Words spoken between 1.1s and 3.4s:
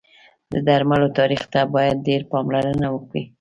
تاریخ ته باید ډېر پاملرنه وکړی